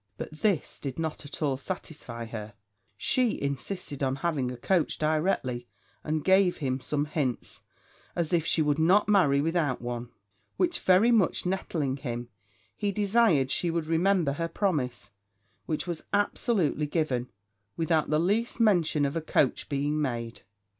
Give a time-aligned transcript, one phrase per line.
[0.17, 2.55] But this did not at all satisfy her;
[2.97, 5.67] she insisted on having a coach directly,
[6.03, 7.61] and gave him some hints,
[8.15, 10.09] as if she would not marry without one;
[10.57, 12.29] which very much nettling him,
[12.75, 15.11] he desired she would remember her promise,
[15.67, 17.29] which was absolutely given,
[17.77, 20.41] without the least mention of a coach being made.